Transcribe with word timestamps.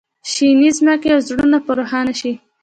شینې 0.31 0.69
ځمکې 0.77 1.09
او 1.15 1.19
زړونه 1.27 1.57
په 1.65 1.71
روښانه 1.77 2.13
شي. 2.19 2.31